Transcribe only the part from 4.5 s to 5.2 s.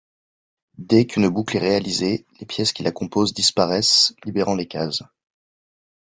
les cases.